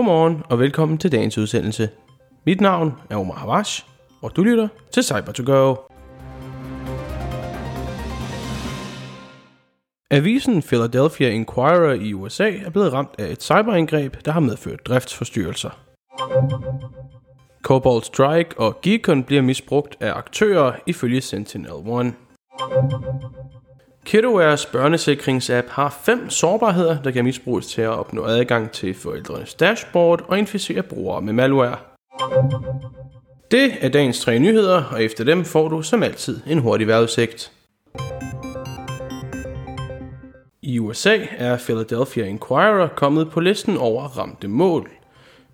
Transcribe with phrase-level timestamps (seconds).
[0.00, 1.88] Godmorgen og velkommen til dagens udsendelse.
[2.46, 3.86] Mit navn er Omar Havash,
[4.22, 5.74] og du lytter til cyber to go
[10.10, 15.70] Avisen Philadelphia Inquirer i USA er blevet ramt af et cyberangreb, der har medført driftsforstyrrelser.
[17.62, 22.12] Cobalt Strike og Geekon bliver misbrugt af aktører ifølge Sentinel-1.
[24.10, 30.24] KidOwares børnesikringsapp har fem sårbarheder, der kan misbruges til at opnå adgang til forældrenes dashboard
[30.28, 31.76] og inficere brugere med malware.
[33.50, 37.52] Det er dagens tre nyheder, og efter dem får du som altid en hurtig vejrudsigt.
[40.62, 44.90] I USA er Philadelphia Inquirer kommet på listen over ramte mål,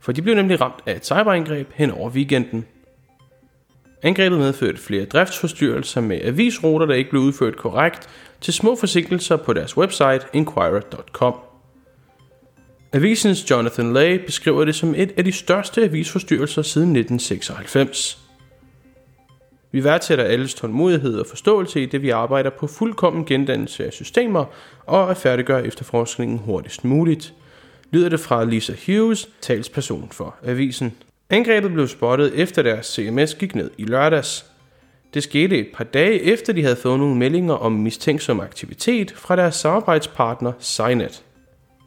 [0.00, 2.64] for de blev nemlig ramt af et cyberangreb hen over weekenden.
[4.06, 8.08] Angrebet medførte flere driftsforstyrrelser med avisruter, der ikke blev udført korrekt,
[8.40, 11.34] til små forsinkelser på deres website inquirer.com.
[12.92, 18.18] Avisens Jonathan Lay beskriver det som et af de største avisforstyrrelser siden 1996.
[19.72, 24.44] Vi værdsætter alles tålmodighed og forståelse i det, vi arbejder på fuldkommen gendannelse af systemer
[24.86, 27.34] og at færdiggøre efterforskningen hurtigst muligt,
[27.90, 30.92] lyder det fra Lisa Hughes, talsperson for avisen.
[31.30, 34.46] Angrebet blev spottet efter deres CMS gik ned i lørdags.
[35.14, 39.36] Det skete et par dage efter de havde fået nogle meldinger om mistænksom aktivitet fra
[39.36, 41.22] deres samarbejdspartner Cynet.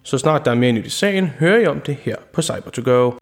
[0.04, 3.18] Så snart der er mere nyt i sagen, hører I om det her på Cyber2Go.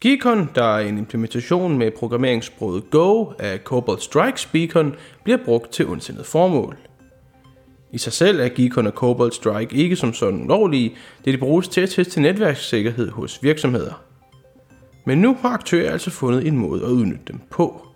[0.00, 5.86] Geekon, der er en implementation med programmeringssproget Go af Cobalt Strike Beacon, bliver brugt til
[5.86, 6.76] ondsindet formål.
[7.92, 11.68] I sig selv er Geekon og Cobalt Strike ikke som sådan lovlige, det de bruges
[11.68, 14.02] til at teste netværkssikkerhed hos virksomheder.
[15.04, 17.86] Men nu har aktører altså fundet en måde at udnytte dem på.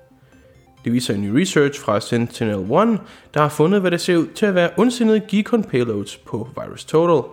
[0.84, 2.98] Det viser en ny research fra Sentinel-1,
[3.34, 7.30] der har fundet, hvad det ser ud til at være ondsindede Geekon payloads på VirusTotal.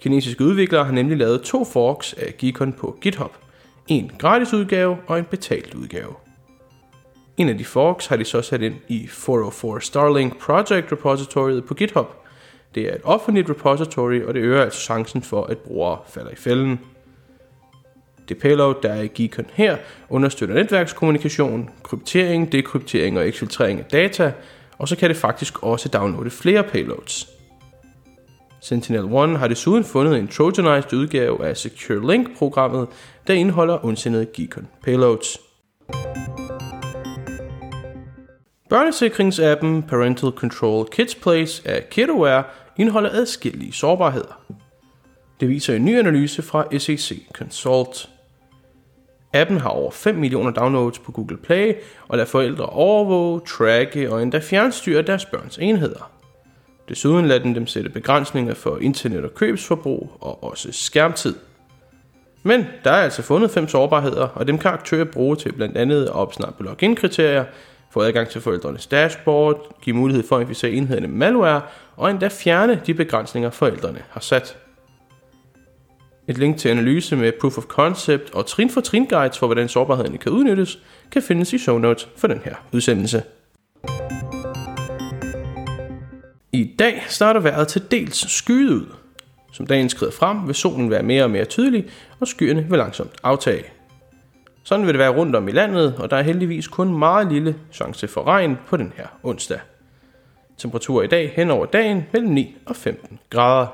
[0.00, 3.32] Kinesiske udviklere har nemlig lavet to forks af Geekon på GitHub.
[3.88, 6.14] En gratis udgave og en betalt udgave.
[7.40, 11.74] En af de forks har de så sat ind i 404 Starlink Project Repository på
[11.74, 12.06] GitHub.
[12.74, 16.36] Det er et offentligt repository, og det øger altså chancen for, at brugere falder i
[16.36, 16.80] fælden.
[18.28, 19.76] Det payload, der er i Geekon her,
[20.08, 24.32] understøtter netværkskommunikation, kryptering, dekryptering og eksfiltrering af data,
[24.78, 27.28] og så kan det faktisk også downloade flere payloads.
[28.60, 32.88] Sentinel-1 har desuden fundet en trojanized udgave af Secure Link-programmet,
[33.26, 35.38] der indeholder ondsindede Geekon payloads.
[38.70, 42.44] Børnesikringsappen Parental Control Kids Place af KiddoWare
[42.76, 44.42] indeholder adskillige sårbarheder.
[45.40, 48.08] Det viser en ny analyse fra SEC Consult.
[49.32, 51.74] Appen har over 5 millioner downloads på Google Play
[52.08, 56.10] og lader forældre overvåge, tracke og endda fjernstyre deres børns enheder.
[56.88, 61.34] Desuden lader den dem sætte begrænsninger for internet- og købsforbrug og også skærmtid.
[62.42, 66.04] Men der er altså fundet fem sårbarheder, og dem kan aktører bruge til blandt andet
[66.04, 67.44] at opsnappe login-kriterier,
[67.92, 71.62] få adgang til forældrenes dashboard, give mulighed for at inficere enhederne med malware,
[71.96, 74.56] og endda fjerne de begrænsninger forældrene har sat.
[76.28, 79.68] Et link til analyse med proof of concept og trin for trin guides for, hvordan
[79.68, 80.78] sårbarhederne kan udnyttes,
[81.12, 83.22] kan findes i show notes for den her udsendelse.
[86.52, 88.86] I dag starter vejret til dels skyet ud.
[89.52, 91.90] Som dagen skrider frem, vil solen være mere og mere tydelig,
[92.20, 93.64] og skyerne vil langsomt aftage.
[94.70, 97.56] Sådan vil det være rundt om i landet, og der er heldigvis kun meget lille
[97.72, 99.60] chance for regn på den her onsdag.
[100.58, 103.66] Temperatur i dag hen over dagen mellem 9 og 15 grader.